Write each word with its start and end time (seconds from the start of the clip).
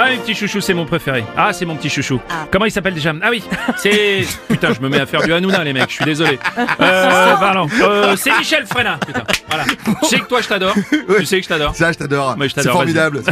Ah 0.00 0.04
Ah, 0.04 0.10
les 0.12 0.18
petits 0.18 0.34
chouchous, 0.36 0.60
c'est 0.60 0.74
mon 0.74 0.86
préféré. 0.86 1.24
Ah, 1.36 1.52
c'est 1.52 1.64
mon 1.64 1.74
petit 1.74 1.88
chouchou. 1.88 2.20
Comment 2.52 2.66
il 2.66 2.70
s'appelle 2.70 2.94
déjà 2.94 3.12
Ah 3.20 3.30
oui, 3.30 3.42
c'est... 3.78 4.24
Putain, 4.48 4.72
je 4.72 4.80
me 4.80 4.88
mets 4.88 5.00
à 5.00 5.06
faire 5.06 5.22
du 5.22 5.32
Hanouna, 5.32 5.64
les 5.64 5.72
mecs, 5.72 5.90
je 5.90 5.94
suis 5.96 6.04
désolé. 6.04 6.38
Euh, 6.80 7.36
pardon. 7.36 7.66
Euh, 7.82 8.14
c'est 8.16 8.30
Michel 8.38 8.64
Frenat, 8.66 8.98
putain. 9.04 9.24
Voilà. 9.48 9.64
Je 10.02 10.06
sais 10.06 10.20
que 10.20 10.26
toi, 10.26 10.40
je 10.40 10.48
t'adore. 10.48 10.74
Tu 11.18 11.26
sais 11.26 11.38
que 11.38 11.42
je 11.42 11.48
t'adore. 11.48 11.74
Ça, 11.74 11.90
je 11.90 11.98
t'adore. 11.98 12.36
Je 12.40 12.48
c'est 12.48 12.54
t'adore, 12.54 12.72
formidable. 12.74 13.22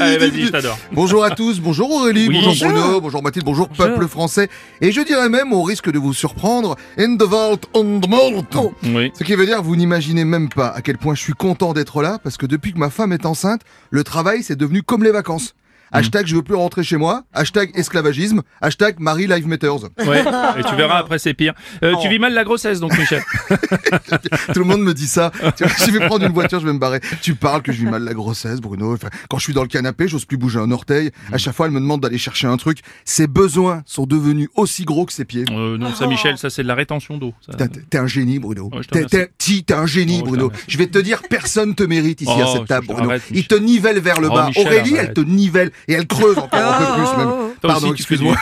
Allez, 0.00 0.16
vas-y, 0.18 0.46
je 0.46 0.50
t'adore. 0.50 0.78
Bonjour 0.92 1.24
à 1.24 1.30
tous, 1.30 1.60
bonjour 1.60 1.90
Aurélie, 1.90 2.28
Oui. 2.28 2.40
bonjour 2.42 2.70
Bruno, 2.70 3.00
bonjour 3.00 3.22
Mathilde, 3.22 3.44
bonjour, 3.44 3.68
peuple 3.68 4.08
français. 4.08 4.48
Et 4.80 4.92
je 4.92 5.00
dirais 5.02 5.28
même, 5.28 5.52
au 5.52 5.62
risque 5.62 5.90
de 5.90 5.98
vous 5.98 6.14
surprendre, 6.14 6.76
in 6.98 7.16
the 7.16 7.22
vault 7.24 7.60
on 7.74 8.00
the 8.00 8.08
malt. 8.08 8.56
Oui. 8.84 9.12
Ce 9.18 9.24
qui 9.24 9.34
veut 9.34 9.46
dire, 9.46 9.62
vous 9.62 9.76
n'imaginez 9.76 10.24
même 10.24 10.48
pas 10.48 10.68
à 10.68 10.80
quel 10.80 10.96
point 10.96 11.14
je 11.14 11.20
suis 11.20 11.34
content 11.34 11.74
d'être 11.74 12.00
là, 12.02 12.18
parce 12.22 12.36
que 12.38 12.46
depuis 12.46 12.72
que 12.72 12.78
ma 12.78 12.90
femme 12.90 13.12
est 13.12 13.26
enceinte, 13.26 13.60
le 13.90 14.04
travail 14.04 14.42
c'est 14.42 14.56
devenu 14.56 14.82
comme 14.82 15.04
les 15.04 15.12
vacances 15.12 15.25
vacances. 15.26 15.54
Hashtag 15.96 16.26
je 16.26 16.36
veux 16.36 16.42
plus 16.42 16.54
rentrer 16.54 16.82
chez 16.84 16.96
moi, 16.96 17.24
hashtag 17.32 17.70
esclavagisme, 17.74 18.42
hashtag 18.60 18.96
Marie 18.98 19.26
Live 19.26 19.46
Matters. 19.46 19.84
Ouais, 20.06 20.20
et 20.58 20.62
tu 20.64 20.74
verras 20.76 20.98
après, 20.98 21.18
c'est 21.18 21.34
pire. 21.34 21.54
Euh, 21.82 21.94
Oh. 21.96 21.98
Tu 22.02 22.08
vis 22.08 22.18
mal 22.18 22.34
la 22.34 22.44
grossesse, 22.44 22.80
donc, 22.80 22.96
Michel. 22.98 23.22
Tout 24.52 24.58
le 24.60 24.64
monde 24.64 24.82
me 24.82 24.92
dit 24.94 25.06
ça. 25.06 25.30
Tu 25.56 25.64
vois, 25.64 25.72
je 25.86 25.90
vais 25.90 26.06
prendre 26.06 26.24
une 26.26 26.32
voiture, 26.32 26.60
je 26.60 26.66
vais 26.66 26.72
me 26.72 26.78
barrer. 26.78 27.00
Tu 27.22 27.34
parles 27.34 27.62
que 27.62 27.72
je 27.72 27.78
vis 27.78 27.86
mal 27.90 28.02
la 28.04 28.14
grossesse, 28.14 28.60
Bruno. 28.60 28.92
Enfin, 28.94 29.08
quand 29.28 29.38
je 29.38 29.44
suis 29.44 29.52
dans 29.54 29.62
le 29.62 29.68
canapé, 29.68 30.08
j'ose 30.08 30.24
plus 30.24 30.36
bouger 30.36 30.58
un 30.58 30.70
orteil. 30.70 31.10
À 31.32 31.38
chaque 31.38 31.54
fois, 31.54 31.66
elle 31.66 31.72
me 31.72 31.80
demande 31.80 32.00
d'aller 32.02 32.18
chercher 32.18 32.46
un 32.46 32.56
truc. 32.56 32.78
Ses 33.04 33.26
besoins 33.26 33.82
sont 33.86 34.06
devenus 34.06 34.48
aussi 34.56 34.84
gros 34.84 35.06
que 35.06 35.12
ses 35.12 35.24
pieds. 35.24 35.44
Euh, 35.50 35.78
non, 35.78 35.94
ça, 35.94 36.06
Michel, 36.06 36.38
ça, 36.38 36.50
c'est 36.50 36.62
de 36.62 36.68
la 36.68 36.74
rétention 36.74 37.18
d'eau. 37.18 37.32
ça. 37.44 37.52
T'es- 37.56 37.68
T'es 37.90 37.98
un 37.98 38.06
génie, 38.06 38.38
Bruno. 38.38 38.64
Ouais, 38.72 38.80
T'es- 38.90 38.98
remercie. 39.04 39.16
t'es- 39.16 39.30
Si, 39.38 39.64
t'es 39.64 39.74
un 39.74 39.86
génie, 39.86 40.20
Oh, 40.22 40.26
Bruno. 40.26 40.52
Je 40.68 40.76
vais 40.78 40.86
te 40.86 40.98
dire, 40.98 41.22
personne 41.28 41.74
te 41.74 41.82
mérite 41.82 42.20
ici 42.20 42.30
Oh, 42.36 42.42
à 42.42 42.46
cette 42.52 42.66
table, 42.66 42.86
Bruno. 42.88 43.10
arrête, 43.10 43.22
Il 43.30 43.46
te 43.46 43.54
nivelle 43.54 44.00
vers 44.00 44.20
le 44.20 44.28
Oh, 44.30 44.34
bas. 44.34 44.46
Michel, 44.48 44.66
Aurélie, 44.66 44.94
arrête. 44.98 45.08
elle 45.08 45.14
te 45.14 45.20
nivelle 45.20 45.70
et 45.88 45.92
elle 45.94 46.06
creuse 46.06 46.38
encore 46.38 46.60
un 46.60 46.78
peu 46.78 46.92
plus 46.94 47.16
même. 47.16 47.32
Pardon, 47.62 47.92
excuse-moi. 47.92 48.36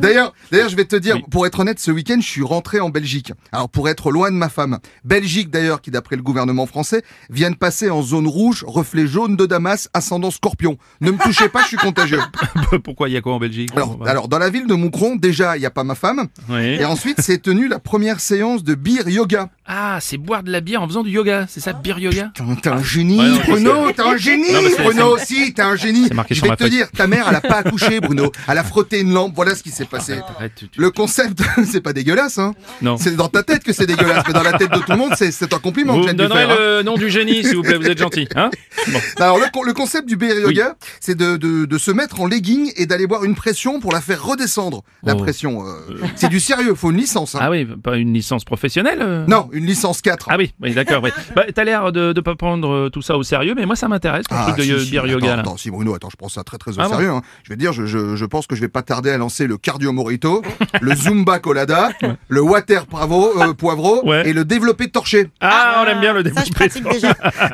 D'ailleurs, 0.00 0.32
d'ailleurs, 0.50 0.68
je 0.68 0.76
vais 0.76 0.84
te 0.84 0.96
dire, 0.96 1.16
Oui. 1.16 1.24
pour 1.30 1.46
être 1.46 1.60
honnête, 1.60 1.78
ce 1.78 1.90
week-end, 1.90 2.18
je 2.20 2.26
suis 2.26 2.42
rentré 2.42 2.80
en 2.80 2.90
Belgique. 2.90 3.32
Alors, 3.52 3.68
pour 3.68 3.88
être 3.88 4.10
loin 4.10 4.30
de 4.30 4.36
ma 4.36 4.48
femme. 4.48 4.78
Belgique, 5.04 5.50
d'ailleurs, 5.50 5.80
qui, 5.80 5.90
d'après 5.90 6.16
le 6.16 6.22
gouvernement 6.22 6.66
français, 6.66 7.02
vient 7.30 7.50
de 7.50 7.56
passer 7.56 7.90
en 7.90 8.02
zone 8.02 8.26
rouge, 8.26 8.64
reflet 8.66 9.06
jaune 9.06 9.36
de 9.36 9.46
Damas, 9.46 9.88
ascendant 9.94 10.30
scorpion. 10.30 10.78
Ne 11.00 11.10
me 11.10 11.18
touchez 11.18 11.48
pas, 11.48 11.62
je 11.62 11.68
suis 11.68 11.76
contagieux. 11.76 12.20
Pourquoi 12.84 13.08
il 13.08 13.12
y 13.12 13.16
a 13.16 13.20
quoi 13.20 13.34
en 13.34 13.38
Belgique? 13.38 13.70
Alors, 13.74 13.96
bah. 13.96 14.14
dans 14.28 14.38
la 14.38 14.50
ville 14.50 14.66
de 14.66 14.74
Moucron, 14.74 15.16
déjà, 15.16 15.56
il 15.56 15.60
n'y 15.60 15.66
a 15.66 15.70
pas 15.70 15.84
ma 15.84 15.94
femme. 15.94 16.26
Oui. 16.48 16.60
Et 16.80 16.84
ensuite, 16.84 17.20
c'est 17.20 17.40
tenu 17.42 17.68
la 17.68 17.78
première 17.78 18.20
séance 18.20 18.62
de 18.64 18.74
beer 18.74 19.08
yoga. 19.08 19.48
Ah, 19.66 19.98
c'est 20.00 20.16
boire 20.16 20.42
de 20.42 20.50
la 20.50 20.60
bière 20.60 20.82
en 20.82 20.88
faisant 20.88 21.02
du 21.02 21.10
yoga, 21.10 21.46
c'est 21.48 21.60
ça, 21.60 21.72
beer 21.72 21.98
yoga? 21.98 22.32
T'es 22.62 22.68
un- 22.70 22.82
génie, 22.82 23.18
Ouais, 23.18 23.28
non, 23.28 23.40
je 23.44 23.50
Bruno, 23.50 23.92
t'es 23.92 24.02
un 24.02 24.16
génie, 24.16 24.52
Non, 24.52 24.60
Bruno 24.84 25.06
aussi, 25.14 25.52
t'es 25.52 25.62
un 25.62 25.76
génie. 25.76 26.08
Je 26.30 26.40
vais 26.42 26.50
te 26.50 26.62
feuille. 26.62 26.70
dire, 26.70 26.90
ta 26.90 27.06
mère, 27.06 27.26
elle 27.28 27.36
a 27.36 27.40
pas 27.40 27.56
accouché, 27.58 28.00
Bruno. 28.00 28.30
Elle 28.48 28.58
a 28.58 28.64
frotté 28.64 29.00
une 29.00 29.12
lampe, 29.12 29.32
voilà 29.34 29.47
ce 29.54 29.62
qui 29.62 29.70
s'est 29.70 29.84
passé. 29.84 30.18
Arrête, 30.36 30.52
tu- 30.56 30.68
tu- 30.68 30.80
Le 30.80 30.90
concept, 30.90 31.40
c'est 31.64 31.80
pas 31.80 31.92
dégueulasse, 31.92 32.38
hein. 32.38 32.54
Non. 32.82 32.96
C'est 32.96 33.14
dans 33.16 33.28
ta 33.28 33.42
tête 33.42 33.62
que 33.64 33.72
c'est 33.72 33.86
dégueulasse, 33.86 34.24
mais 34.26 34.32
dans 34.32 34.42
la 34.42 34.52
tête 34.54 34.70
de 34.72 34.78
tout 34.78 34.90
le 34.92 34.96
monde, 34.96 35.12
c'est, 35.16 35.52
un 35.52 35.58
compliment 35.58 35.94
Vous 35.94 36.00
me 36.04 36.08
de 36.08 36.12
donnerez 36.12 36.46
faire. 36.46 36.50
hein. 36.50 36.56
le 36.58 36.82
nom 36.82 36.94
du 36.96 37.10
génie, 37.10 37.42
s'il 37.44 37.56
vous 37.56 37.62
plaît, 37.62 37.76
vous 37.76 37.86
êtes 37.86 37.98
gentil. 37.98 38.28
Hein 38.36 38.50
bon. 38.88 38.98
Alors, 39.18 39.38
le, 39.38 39.46
con- 39.52 39.62
le 39.62 39.72
concept 39.72 40.06
du 40.08 40.16
beer 40.16 40.34
yoga, 40.40 40.76
c'est 41.00 41.14
de, 41.16 41.36
de, 41.36 41.64
de 41.64 41.78
se 41.78 41.90
mettre 41.90 42.20
en 42.20 42.26
legging 42.26 42.72
et 42.76 42.86
d'aller 42.86 43.06
boire 43.06 43.24
une 43.24 43.34
pression 43.34 43.80
pour 43.80 43.92
la 43.92 44.00
faire 44.00 44.22
redescendre. 44.24 44.82
La 45.02 45.14
Oh. 45.14 45.18
pression, 45.22 45.64
euh, 45.66 45.74
c'est 46.16 46.28
du 46.28 46.38
sérieux, 46.40 46.74
faut 46.74 46.90
une 46.90 46.96
licence, 46.98 47.34
hein. 47.34 47.38
Ah 47.42 47.50
oui, 47.50 47.64
pas 47.64 47.96
une 47.96 48.12
licence 48.12 48.44
professionnelle 48.44 49.00
euh 49.02 49.24
Non, 49.26 49.48
une 49.52 49.64
licence 49.66 50.00
4. 50.02 50.28
Ah 50.30 50.36
oui, 50.38 50.52
oui 50.60 50.74
d'accord. 50.74 51.02
Oui. 51.02 51.10
Bah, 51.34 51.44
T'as 51.54 51.64
l'air 51.64 51.92
de 51.92 52.12
ne 52.14 52.20
pas 52.20 52.34
prendre 52.36 52.68
euh, 52.70 52.88
tout 52.90 53.02
ça 53.02 53.16
au 53.16 53.22
sérieux, 53.22 53.54
mais 53.56 53.66
moi 53.66 53.76
ça 53.76 53.88
m'intéresse, 53.88 54.24
le 54.30 54.36
truc 54.44 54.56
de 54.58 54.62
si, 54.62 54.68
yo- 54.68 54.78
si, 54.80 54.98
attends, 54.98 55.06
yoga. 55.08 55.36
Là. 55.36 55.40
Attends, 55.42 55.56
si 55.56 55.70
Bruno, 55.70 55.94
attends, 55.94 56.10
je 56.10 56.16
prends 56.16 56.28
ça 56.28 56.44
très 56.44 56.58
très 56.58 56.72
au 56.78 56.80
Ah 56.80 56.88
sérieux. 56.88 57.10
Je 57.44 57.48
vais 57.50 57.56
te 57.56 57.60
dire, 57.60 57.72
je, 57.72 57.86
je, 57.86 58.16
je 58.16 58.24
pense 58.24 58.46
que 58.46 58.54
je 58.56 58.60
vais 58.60 58.68
pas 58.68 58.82
tarder 58.82 59.10
à 59.10 59.18
lancer 59.18 59.37
le 59.46 59.56
cardio 59.58 59.92
morito, 59.92 60.42
le 60.80 60.94
zumba 60.94 61.38
colada, 61.38 61.90
le 62.28 62.40
water 62.40 62.86
bravo, 62.86 63.40
euh, 63.40 63.54
poivro 63.54 64.04
Ouais. 64.08 64.28
et 64.28 64.32
le 64.32 64.44
développé 64.44 64.88
torché. 64.88 65.28
Ah, 65.40 65.82
on 65.84 65.88
aime 65.90 66.00
bien 66.00 66.12
le 66.12 66.22
déjà. 66.22 66.40
Aurélie, 66.58 66.88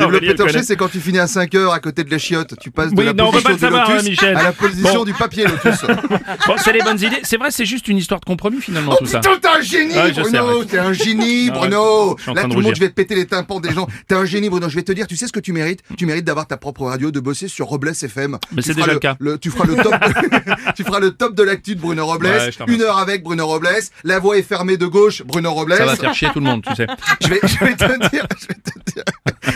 Développé 0.00 0.34
torché, 0.34 0.62
c'est 0.62 0.76
quand 0.76 0.88
tu 0.88 1.00
finis 1.00 1.18
à 1.18 1.26
5 1.26 1.54
heures 1.54 1.72
à 1.72 1.80
côté 1.80 2.04
de 2.04 2.10
la 2.10 2.18
chiotte. 2.18 2.54
Tu 2.60 2.70
passes 2.70 2.92
de 2.92 2.98
Oui, 2.98 3.04
la 3.04 3.12
non, 3.12 3.30
position 3.30 3.52
du 3.54 3.58
savoir, 3.60 3.90
lotus 3.90 4.22
hein, 4.22 4.34
à 4.36 4.42
la 4.42 4.52
position 4.52 4.94
Bon. 4.94 5.04
du 5.04 5.12
papier 5.12 5.44
lotus. 5.44 5.80
Bon, 6.46 6.54
c'est 6.56 6.72
les 6.72 6.80
bonnes 6.82 6.98
idées. 7.00 7.20
C'est 7.22 7.36
vrai, 7.36 7.50
c'est 7.50 7.64
juste 7.66 7.88
une 7.88 7.98
histoire 7.98 8.20
de 8.20 8.24
compromis 8.24 8.60
finalement 8.60 8.92
Oh 8.94 8.96
tout 9.04 9.06
ça. 9.06 9.20
putain, 9.20 9.36
t'es 9.40 9.48
un 9.48 9.60
génie, 9.60 9.94
Ah, 9.96 10.08
Bruno! 10.10 10.64
T'es 10.64 10.78
un 10.78 10.92
génie, 10.92 11.48
Ah, 11.50 11.58
Bruno! 11.58 12.16
Là, 12.34 12.42
tout 12.44 12.56
le 12.56 12.62
monde, 12.62 12.74
je 12.74 12.80
vais 12.80 12.88
te 12.88 12.94
péter 12.94 13.14
les 13.14 13.26
tympans 13.26 13.60
des 13.60 13.72
gens. 13.72 13.86
T'es 14.08 14.14
un 14.14 14.24
génie, 14.24 14.48
Bruno. 14.48 14.68
Je 14.68 14.74
vais 14.76 14.82
te 14.82 14.92
dire, 14.92 15.06
tu 15.06 15.16
sais 15.16 15.26
ce 15.26 15.32
que 15.32 15.40
tu 15.40 15.52
mérites? 15.52 15.80
Tu 15.96 16.06
mérites 16.06 16.24
d'avoir 16.24 16.46
ta 16.46 16.56
propre 16.56 16.84
radio, 16.86 17.10
de 17.10 17.20
bosser 17.20 17.48
sur 17.48 17.66
Robles 17.66 17.90
FM. 18.00 18.38
Mais 18.52 18.62
c'est 18.62 18.74
déjà 18.74 18.92
le 18.92 18.98
cas. 18.98 19.16
tu 19.40 19.50
feras 19.50 19.64
le 19.66 19.76
top, 19.76 19.92
de, 19.92 20.72
tu 20.76 20.84
feras 20.84 21.00
le 21.00 21.10
top 21.12 21.34
de 21.34 21.42
l'actu 21.42 21.69
de 21.74 21.80
Bruno 21.80 22.06
Robles. 22.06 22.26
Ouais, 22.26 22.50
une 22.68 22.82
heure 22.82 22.98
avec 22.98 23.22
Bruno 23.22 23.46
Robles. 23.46 23.68
La 24.04 24.18
voix 24.18 24.36
est 24.38 24.42
fermée 24.42 24.76
de 24.76 24.86
gauche, 24.86 25.22
Bruno 25.22 25.52
Robles. 25.52 25.76
Ça 25.76 25.84
va 25.86 25.96
faire 25.96 26.14
chier 26.14 26.28
tout 26.32 26.40
le 26.40 26.46
monde, 26.46 26.64
tu 26.66 26.74
sais. 26.74 26.86
Je 27.20 27.28
vais, 27.28 27.40
je 27.42 27.64
vais 27.64 27.74
te 27.76 28.10
dire, 28.10 28.26
je 28.40 28.46
vais 28.46 28.54
te 28.54 28.92
dire. 28.92 29.04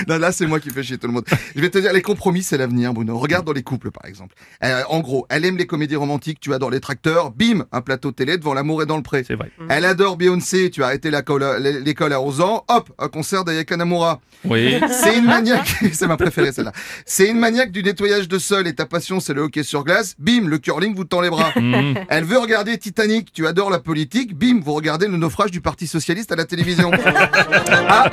Non, 0.08 0.18
là, 0.18 0.32
c'est 0.32 0.46
moi 0.46 0.60
qui 0.60 0.70
fais 0.70 0.82
chier 0.82 0.98
tout 0.98 1.06
le 1.06 1.12
monde. 1.12 1.24
Je 1.54 1.60
vais 1.60 1.70
te 1.70 1.78
dire, 1.78 1.92
les 1.92 2.02
compromis, 2.02 2.42
c'est 2.42 2.56
l'avenir, 2.58 2.92
Bruno. 2.92 3.18
Regarde 3.18 3.46
dans 3.46 3.52
les 3.52 3.62
couples, 3.62 3.90
par 3.90 4.04
exemple. 4.08 4.34
Euh, 4.64 4.82
en 4.88 5.00
gros, 5.00 5.26
elle 5.30 5.44
aime 5.44 5.56
les 5.56 5.66
comédies 5.66 5.96
romantiques, 5.96 6.40
tu 6.40 6.52
adores 6.54 6.70
les 6.70 6.80
tracteurs, 6.80 7.30
bim, 7.30 7.64
un 7.72 7.80
plateau 7.80 8.12
télé 8.12 8.36
devant 8.38 8.54
l'amour 8.54 8.82
est 8.82 8.86
dans 8.86 8.96
le 8.96 9.02
pré. 9.02 9.24
C'est 9.26 9.34
vrai. 9.34 9.50
Elle 9.68 9.84
adore 9.84 10.16
Beyoncé, 10.16 10.70
tu 10.70 10.82
as 10.82 10.86
arrêté 10.86 11.10
l'école 11.10 12.12
à 12.12 12.20
11 12.20 12.40
ans, 12.40 12.64
hop, 12.68 12.90
un 12.98 13.08
concert 13.08 13.44
d'Ayaka 13.44 13.76
Nakamura. 13.76 14.20
Oui. 14.44 14.78
C'est 14.90 15.16
une 15.18 15.24
maniaque, 15.26 15.76
c'est 15.92 16.06
ma 16.06 16.16
préférée 16.16 16.52
celle-là. 16.52 16.72
C'est 17.06 17.28
une 17.28 17.38
maniaque 17.38 17.70
du 17.72 17.82
nettoyage 17.82 18.28
de 18.28 18.38
sol 18.38 18.66
et 18.66 18.74
ta 18.74 18.86
passion 18.86 19.20
c'est 19.20 19.32
le 19.34 19.42
hockey 19.42 19.62
sur 19.62 19.84
glace, 19.84 20.14
bim, 20.18 20.46
le 20.48 20.58
curling 20.58 20.94
vous 20.94 21.04
tend 21.04 21.20
les 21.20 21.30
bras. 21.30 21.50
Mhm. 21.56 21.94
Elle 22.08 22.24
veut 22.24 22.38
regarder 22.38 22.76
Titanic, 22.78 23.32
tu 23.32 23.46
adores 23.46 23.70
la 23.70 23.78
politique, 23.78 24.36
bim, 24.36 24.60
vous 24.62 24.72
regardez 24.74 25.08
le 25.08 25.16
naufrage 25.16 25.50
du 25.50 25.60
Parti 25.60 25.86
Socialiste 25.86 26.32
à 26.32 26.36
la 26.36 26.44
télévision. 26.44 26.90
Ah 27.88 28.10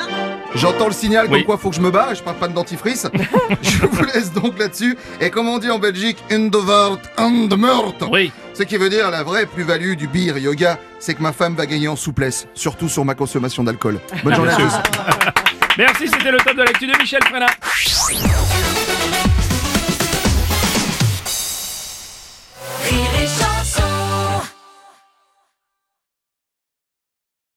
J'entends 0.55 0.87
le 0.87 0.93
signal 0.93 1.25
comme 1.27 1.35
Oui. 1.35 1.43
quoi 1.45 1.57
faut 1.57 1.69
que 1.69 1.75
je 1.75 1.80
me 1.81 1.91
barre 1.91 2.11
et 2.11 2.15
je 2.15 2.23
parle 2.23 2.37
pas 2.37 2.47
de 2.47 2.53
dentifrice. 2.53 3.07
je 3.61 3.85
vous 3.85 4.03
laisse 4.05 4.31
donc 4.31 4.57
là-dessus. 4.57 4.97
Et 5.19 5.29
comme 5.29 5.47
on 5.47 5.57
dit 5.57 5.69
en 5.69 5.79
Belgique, 5.79 6.17
in 6.31 6.49
the 6.49 6.55
vault, 6.55 6.99
and 7.17 7.47
the 7.49 7.57
meurtre. 7.57 8.09
Oui. 8.09 8.31
Ce 8.53 8.63
qui 8.63 8.77
veut 8.77 8.89
dire 8.89 9.09
la 9.09 9.23
vraie 9.23 9.45
plus-value 9.45 9.95
du 9.95 10.07
beer 10.07 10.37
yoga, 10.37 10.77
c'est 10.99 11.13
que 11.13 11.21
ma 11.21 11.33
femme 11.33 11.55
va 11.55 11.65
gagner 11.65 11.87
en 11.87 11.95
souplesse, 11.95 12.47
surtout 12.53 12.89
sur 12.89 13.05
ma 13.05 13.15
consommation 13.15 13.63
d'alcool. 13.63 13.99
Bonne 14.23 14.35
journée 14.37 14.51
à 14.51 14.55
tous. 14.55 14.73
Merci, 15.77 16.07
c'était 16.07 16.31
le 16.31 16.37
top 16.37 16.55
de 16.55 16.63
l'actu 16.63 16.85
de 16.85 16.97
Michel 16.99 17.23
Frenat. 17.23 17.47